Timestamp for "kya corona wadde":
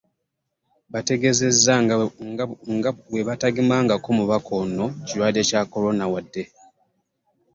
5.49-6.43